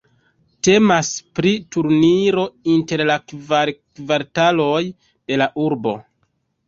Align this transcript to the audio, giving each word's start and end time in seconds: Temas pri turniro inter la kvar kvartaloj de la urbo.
Temas 0.67 1.09
pri 1.39 1.51
turniro 1.75 2.45
inter 2.77 3.05
la 3.09 3.17
kvar 3.33 3.73
kvartaloj 3.81 4.83
de 5.11 5.43
la 5.43 5.49
urbo. 5.67 5.95